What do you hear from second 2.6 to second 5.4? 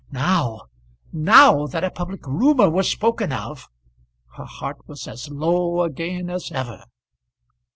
was spoken of, her heart was as